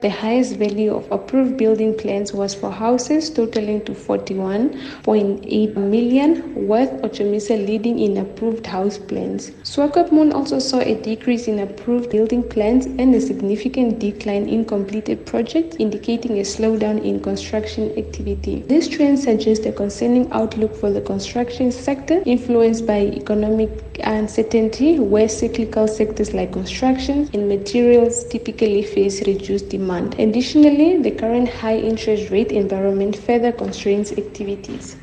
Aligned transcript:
The 0.00 0.08
highest 0.08 0.56
value 0.56 0.94
of 0.94 1.12
approved 1.12 1.58
building 1.58 1.94
plans 1.94 2.32
was 2.32 2.54
for 2.54 2.70
houses 2.70 3.28
totaling 3.28 3.84
to 3.84 3.92
41.8 3.92 5.76
million, 5.76 6.66
worth 6.66 6.90
Otjomuise 7.02 7.50
leading 7.66 7.98
in 7.98 8.16
approved 8.16 8.66
house 8.66 8.96
plans. 8.96 9.50
Swakopmund 9.62 10.32
also 10.32 10.58
saw 10.58 10.78
a 10.78 10.94
decrease 10.94 11.48
in 11.48 11.58
approved 11.58 12.08
building 12.08 12.42
plans 12.42 12.86
and 12.86 13.14
a 13.14 13.20
significant 13.20 13.98
decline 13.98 14.48
in 14.48 14.64
completed 14.64 15.26
projects, 15.26 15.76
indicating 15.78 16.38
a 16.38 16.44
slowdown 16.44 17.04
in 17.04 17.20
construction 17.20 17.92
activity. 17.98 18.62
This 18.62 18.88
trend 18.88 19.18
suggests 19.18 19.66
a 19.66 19.72
concerning 19.72 20.32
outlook 20.32 20.74
for 20.74 20.90
the 20.90 21.02
construction 21.02 21.70
sector, 21.70 22.22
influenced 22.24 22.86
by 22.86 23.00
economic 23.00 23.68
uncertainty, 24.02 24.98
where 24.98 25.28
cyclical 25.28 25.86
sectors 25.86 26.32
like 26.32 26.54
construction 26.54 27.28
and 27.34 27.50
materials 27.50 28.24
typically 28.24 28.82
face 28.82 29.20
reduced 29.26 29.68
demand 29.68 29.89
demand. 29.90 30.18
Additionally, 30.20 31.02
the 31.02 31.10
current 31.10 31.48
high 31.48 31.76
interest 31.76 32.30
rate 32.30 32.52
environment 32.52 33.16
further 33.16 33.52
constrains 33.52 34.12
activities. 34.12 35.00